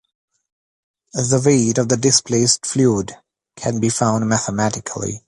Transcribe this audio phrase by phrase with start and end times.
[1.13, 3.11] The weight of the displaced fluid
[3.55, 5.19] can be found mathematically.